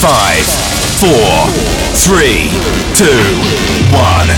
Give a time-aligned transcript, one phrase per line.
[0.00, 0.48] Five,
[0.96, 1.44] four,
[1.92, 2.48] three,
[2.96, 3.20] two,
[3.92, 4.32] one.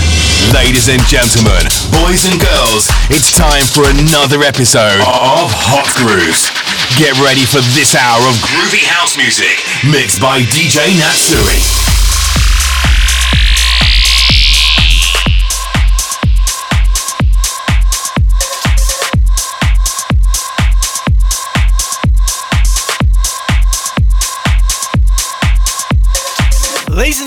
[0.53, 1.63] Ladies and gentlemen,
[2.03, 6.51] boys and girls, it's time for another episode of Hot Grooves.
[6.99, 9.55] Get ready for this hour of groovy house music
[9.87, 11.92] mixed by DJ Natsuj.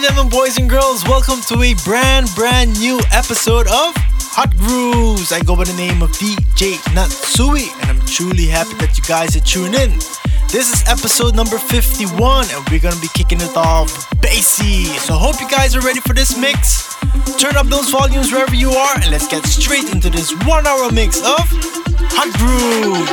[0.06, 3.90] Ladies and gentlemen, boys and girls, welcome to a brand, brand new episode of
[4.38, 5.32] Hot Grooves.
[5.32, 9.34] I go by the name of DJ Natsuj, and I'm truly happy that you guys
[9.34, 9.98] are tuning in.
[10.54, 13.90] This is episode number 51, and we're gonna be kicking it off
[14.22, 14.84] bassy.
[15.02, 16.94] So, hope you guys are ready for this mix.
[17.42, 20.88] Turn up those volumes wherever you are, and let's get straight into this one hour
[20.92, 21.42] mix of
[22.14, 23.10] Hot Grooves.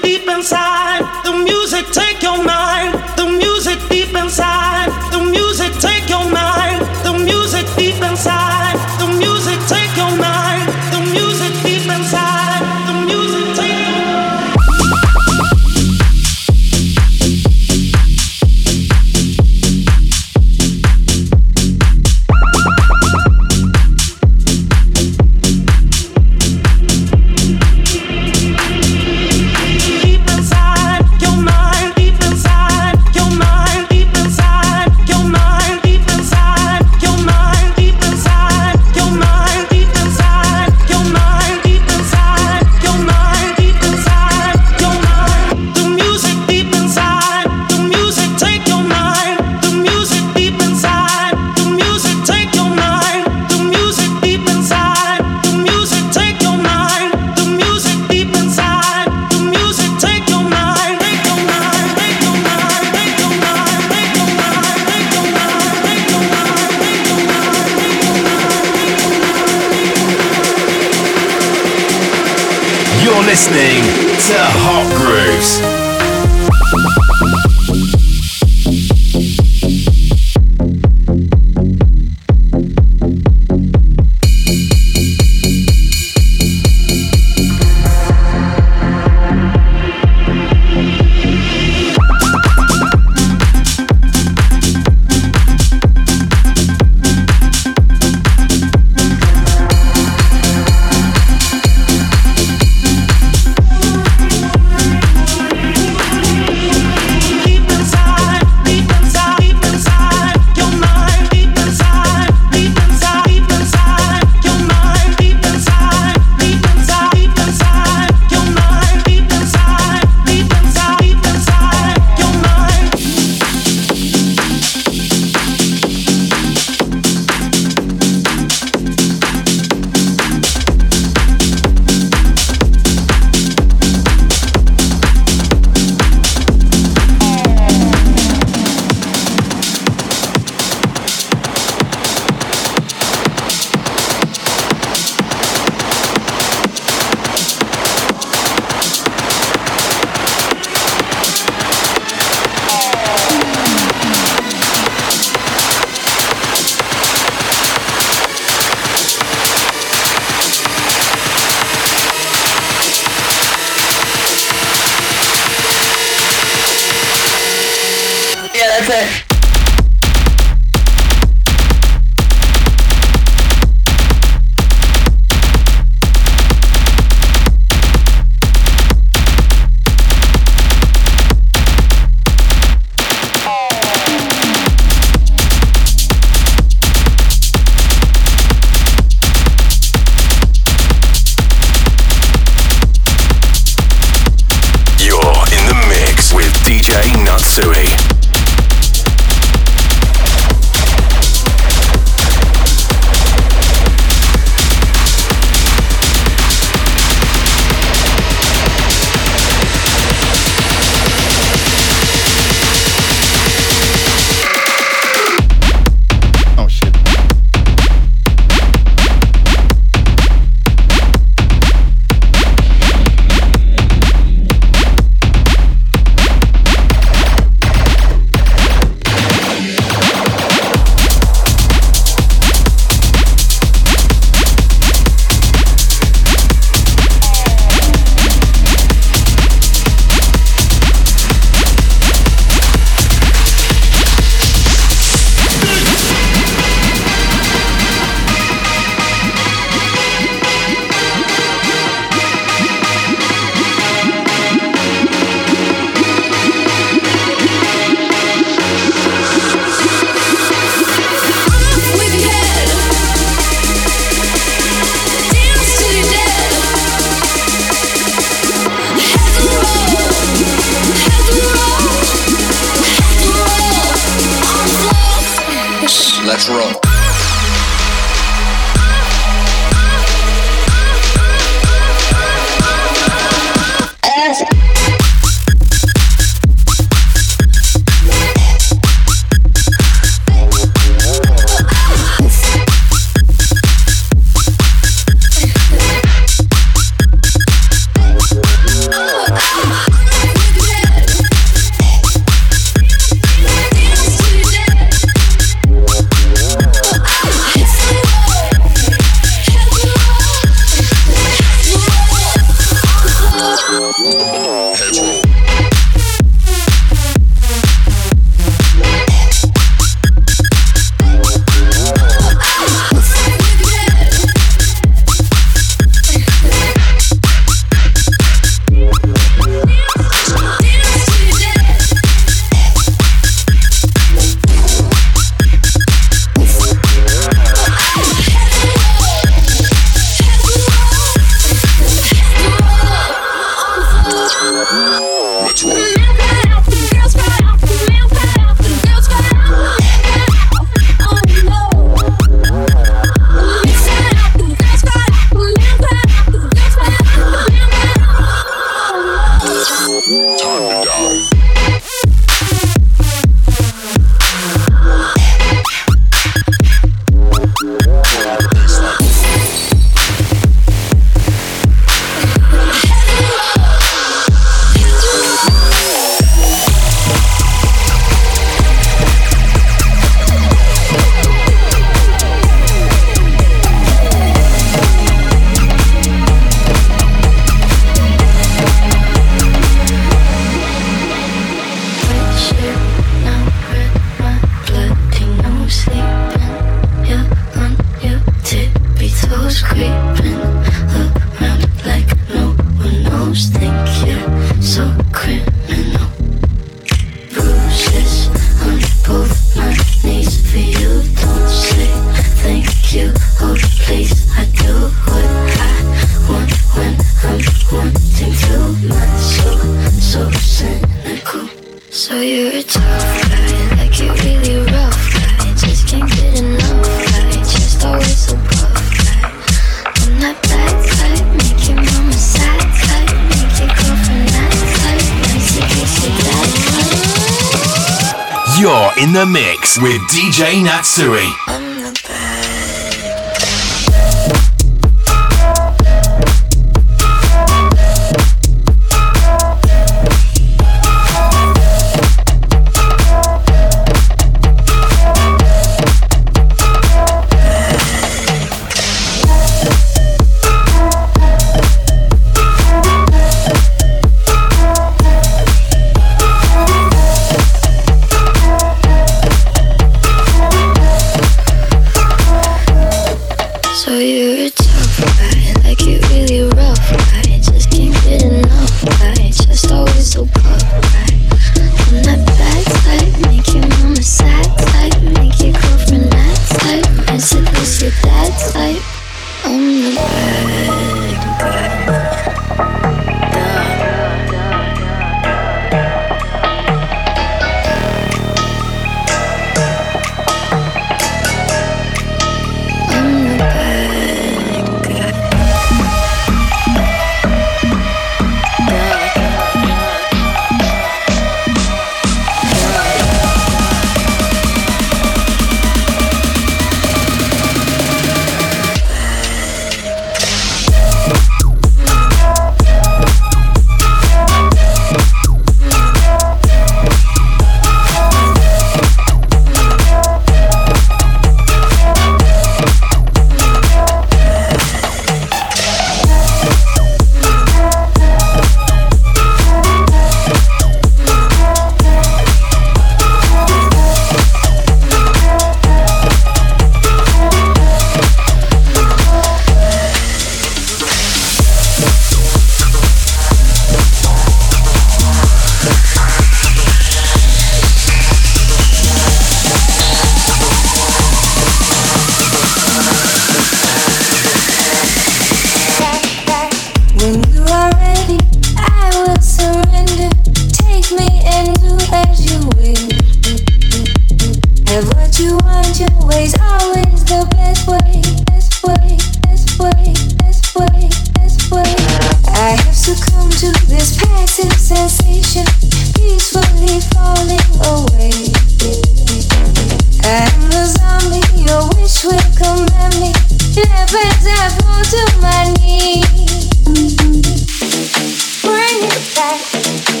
[598.41, 600.00] Bring it back.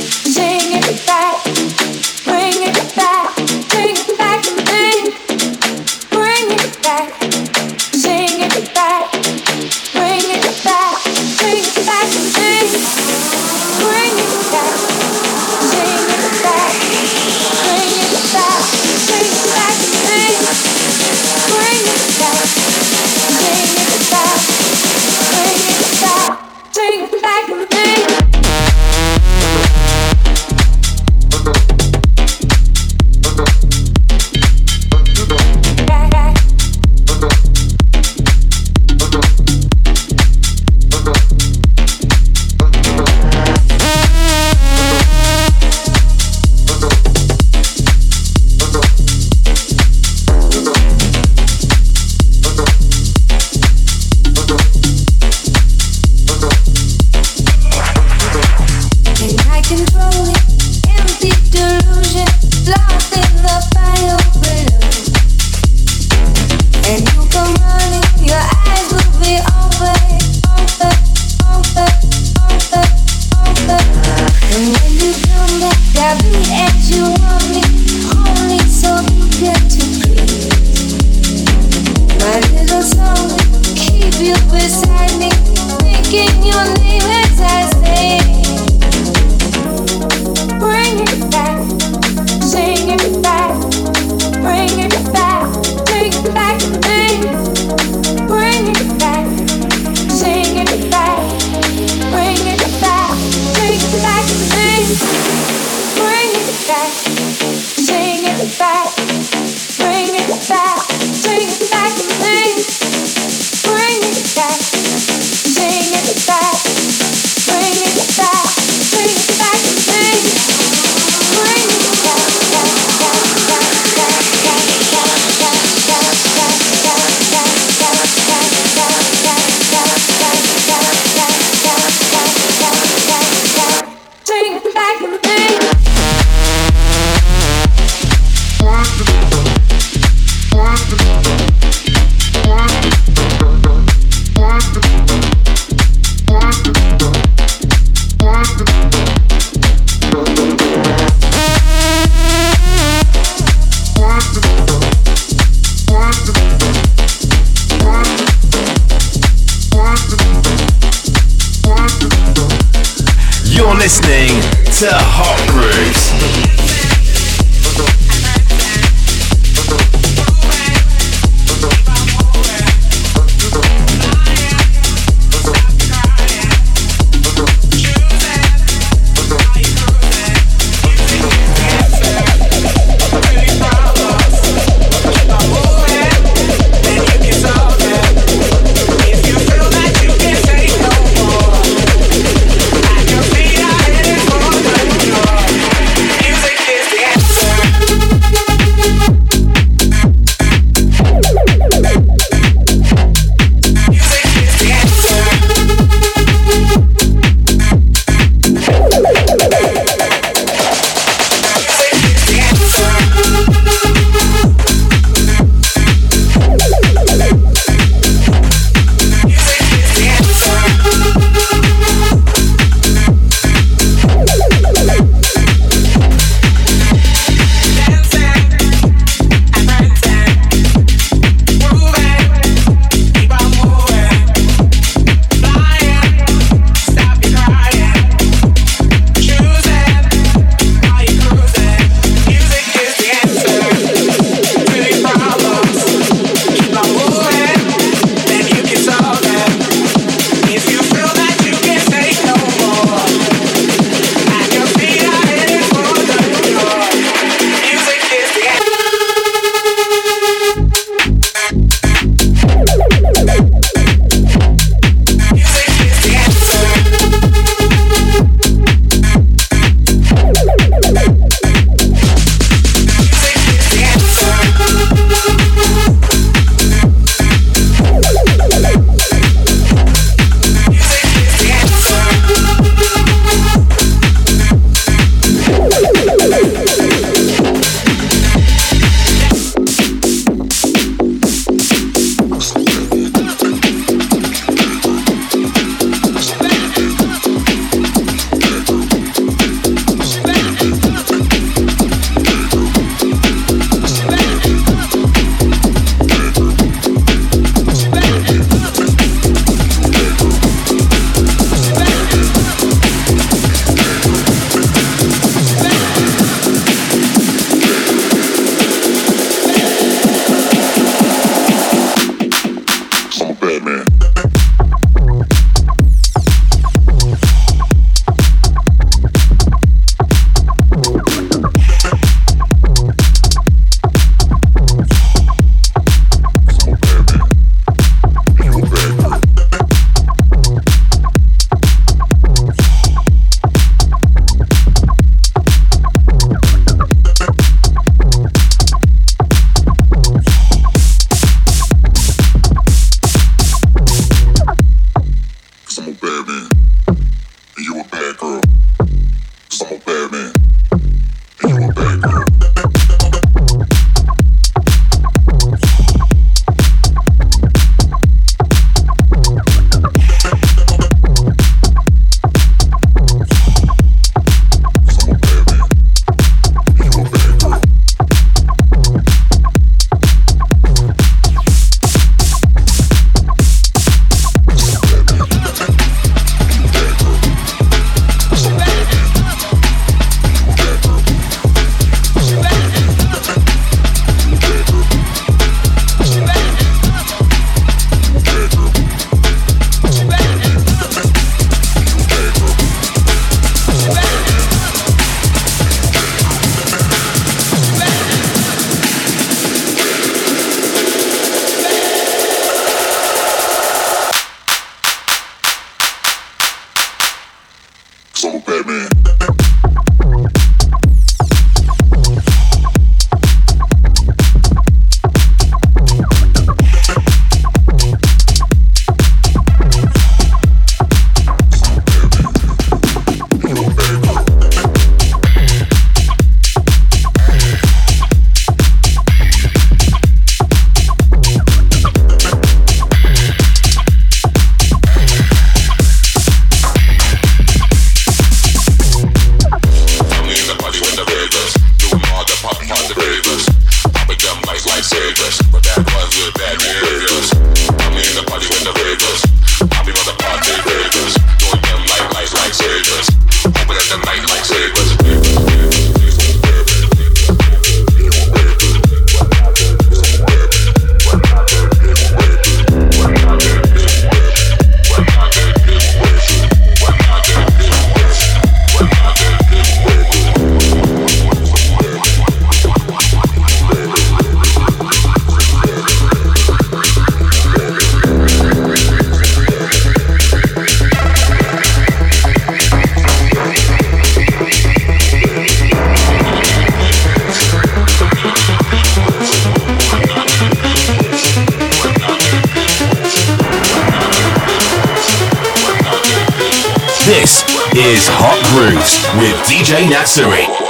[509.19, 510.60] With DJ Natsuj.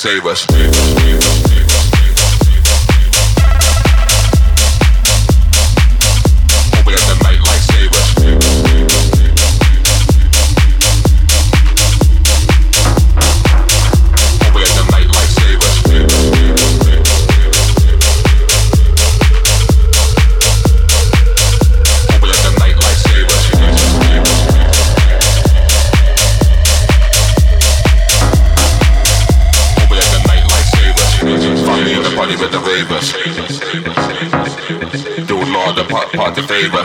[0.00, 0.79] Save us.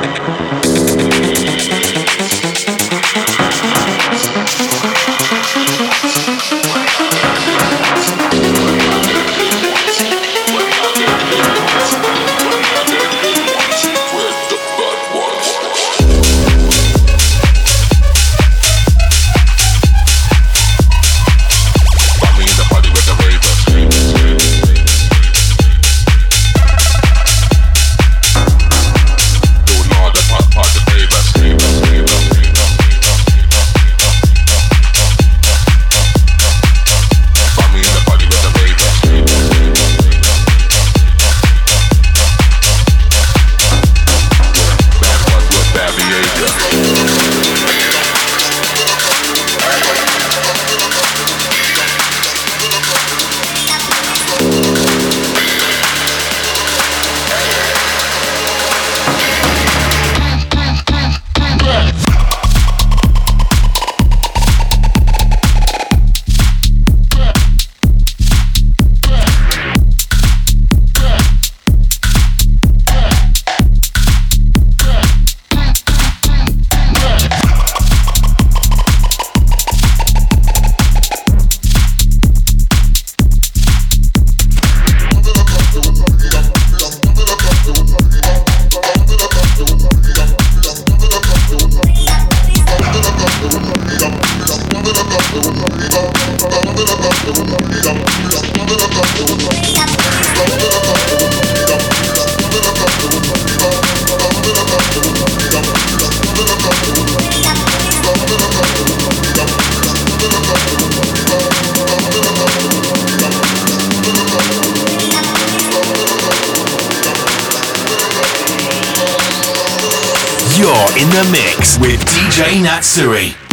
[122.96, 123.45] Distance.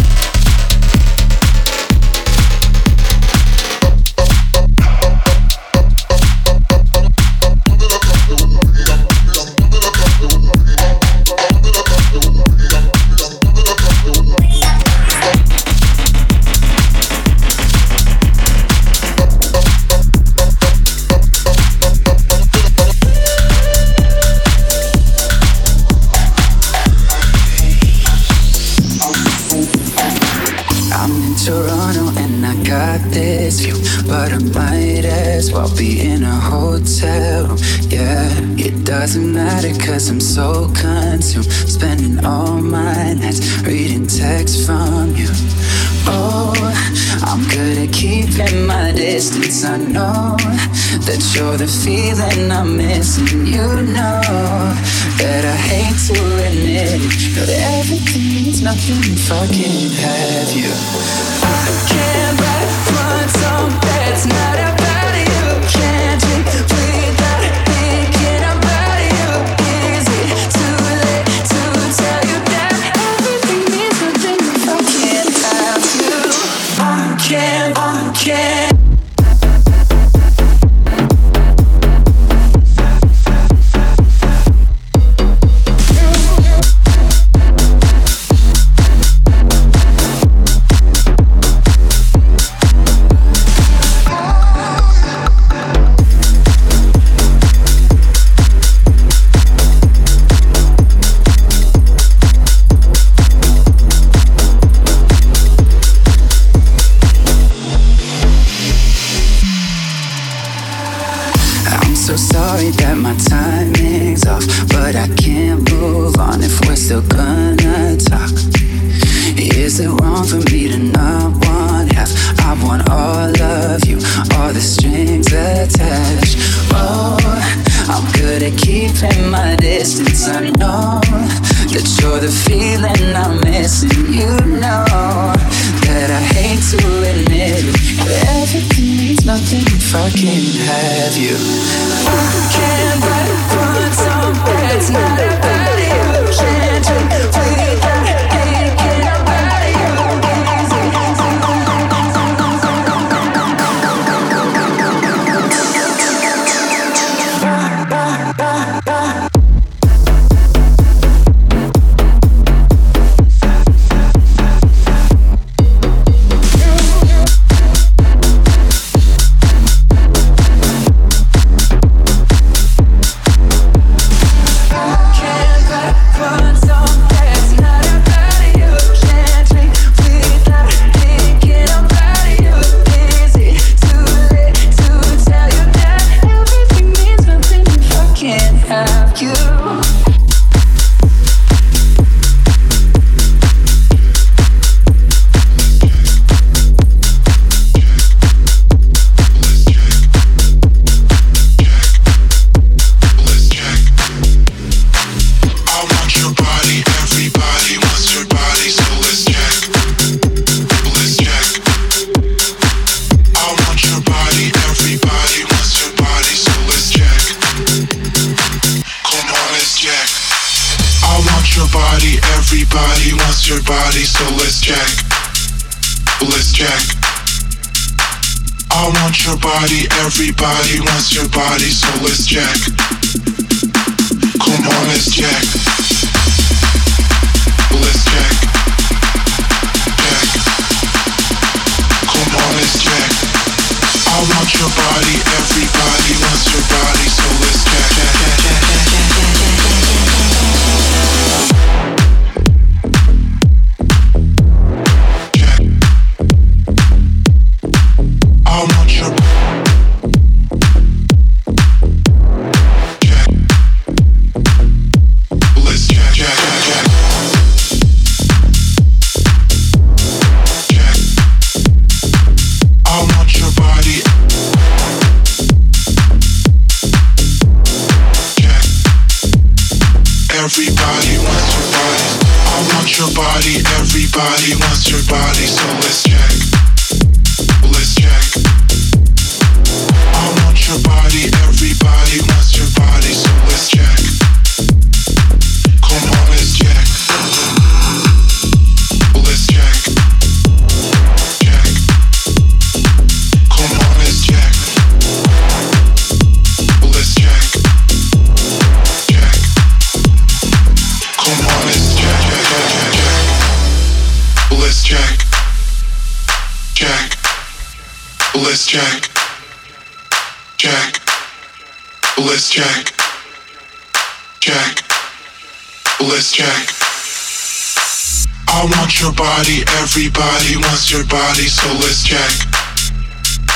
[329.93, 332.31] Everybody wants your body, so let's check.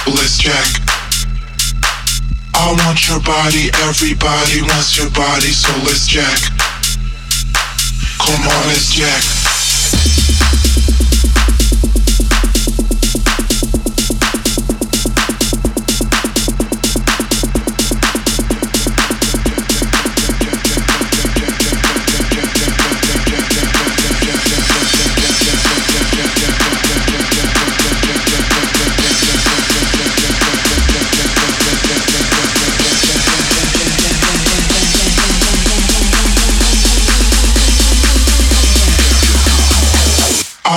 [0.05, 0.67] Let's check.
[2.53, 6.39] I want your body, everybody wants your body, so let's check.
[8.19, 9.36] Come on, let's check.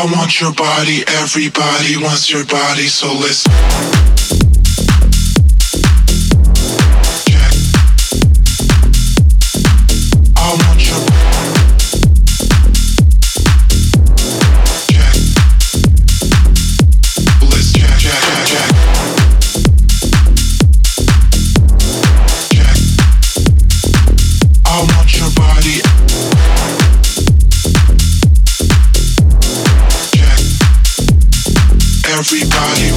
[0.01, 4.50] I want your body, everybody wants your body, so listen.
[32.61, 32.91] Come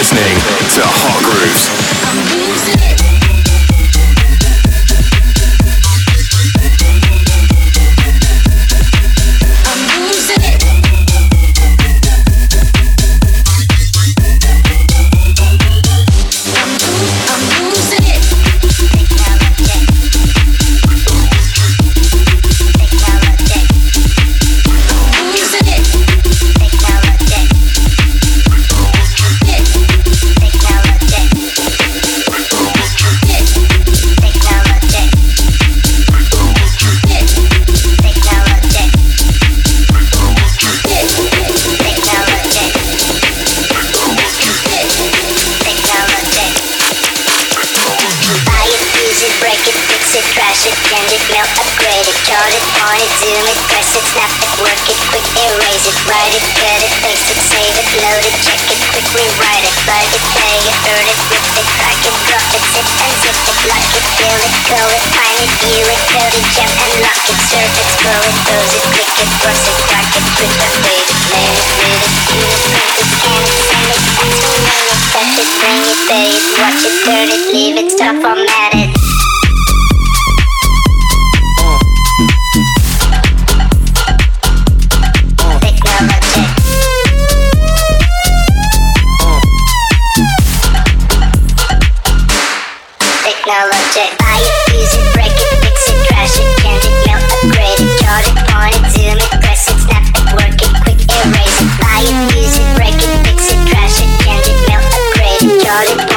[0.00, 0.34] listening
[0.72, 2.39] to Hot Grooves.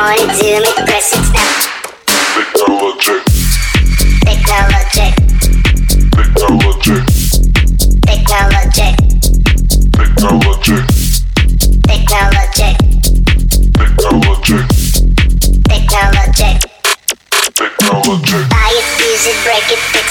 [0.04, 1.24] on it, zoom it, press it.
[2.36, 3.18] Technology.
[4.26, 5.08] Technology.
[6.12, 7.23] Technology.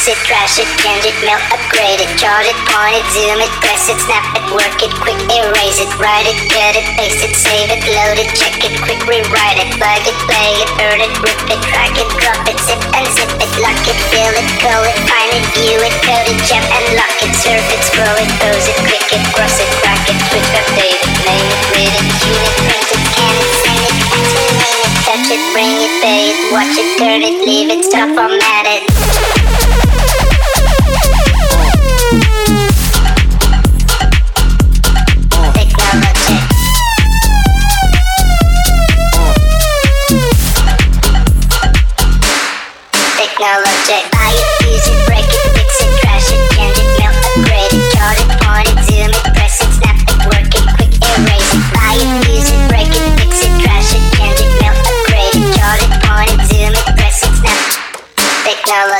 [0.02, 3.52] fix it, trash it, change it, melt, upgrade it, charge it, point it, zoom it,
[3.62, 7.30] press it, snap it, work it, quick erase it, write it, cut it, paste it,
[7.38, 11.12] save it, load it, check it, quick rewrite it, plug it, play it, burn it,
[11.22, 14.82] rip it, crack it, drop it, zip and zip it, lock it, fill it, call
[14.82, 18.30] it, find it, view it, code it, jump and lock it, surf it, scroll it,
[18.42, 22.06] pose it, click it, cross it, crack it, switch, update it, name it, read it,
[22.18, 26.22] tune it, print it, can it, send it, entertain it, touch it, bring it, pay
[26.34, 29.41] it, watch it, turn it, leave it, stop, format it.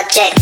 [0.03, 0.42] project.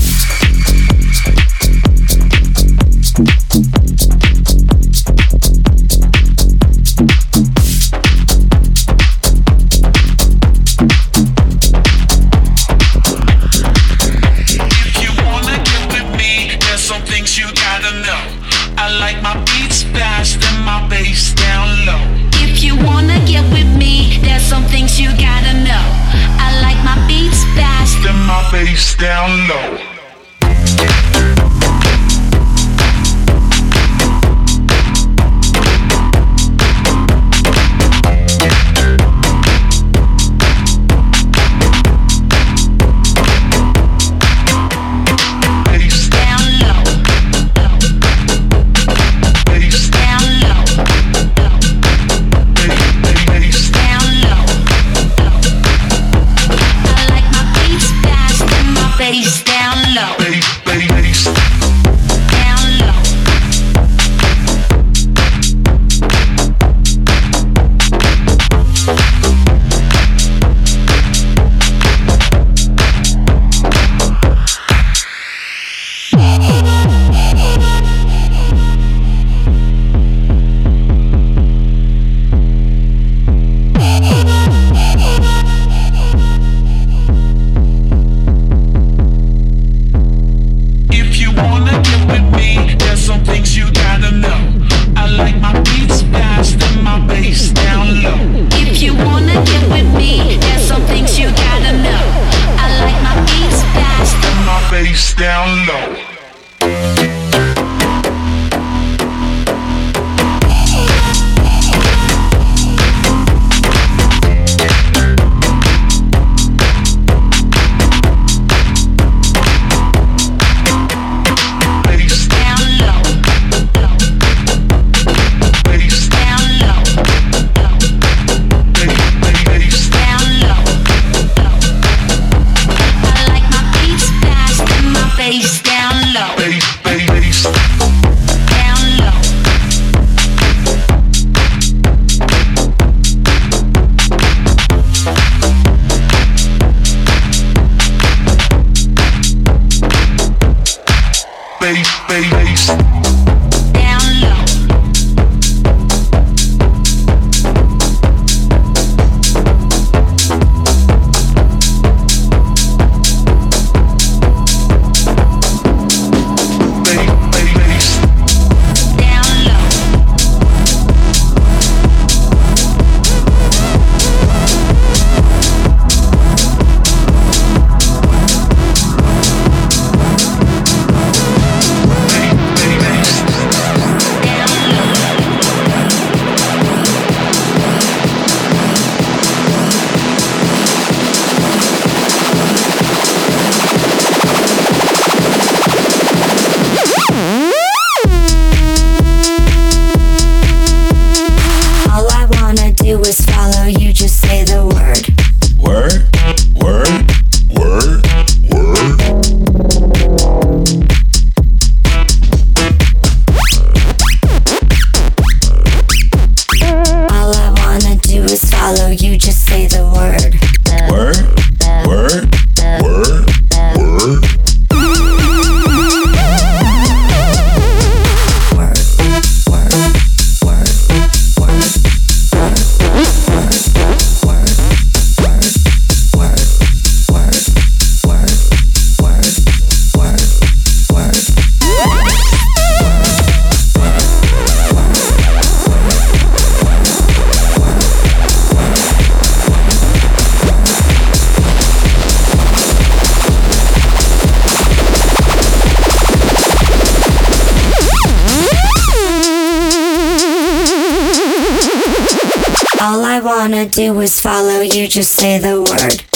[263.67, 266.10] Do is follow you, just say the word.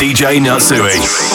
[0.00, 1.29] DJ Natsuj.